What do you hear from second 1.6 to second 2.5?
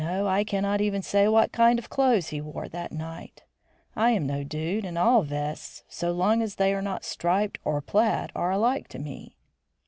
of clothes he